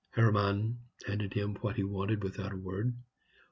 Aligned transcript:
Hermann 0.13 0.79
handed 1.05 1.31
him 1.35 1.53
what 1.57 1.75
he 1.75 1.83
wanted 1.83 2.23
without 2.23 2.51
a 2.53 2.57
word. 2.57 2.95